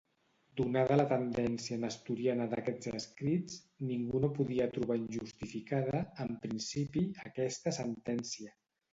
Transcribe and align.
Donada 0.59 0.95
la 0.95 1.03
tendència 1.09 1.75
nestoriana 1.81 2.45
d'aquests 2.53 2.89
escrits, 2.99 3.59
ningú 3.89 4.21
no 4.23 4.29
podia 4.37 4.67
trobar 4.77 4.97
injustificada, 5.01 6.01
en 6.25 6.31
principi, 6.47 7.05
aquesta 7.31 7.75
sentència. 7.79 8.55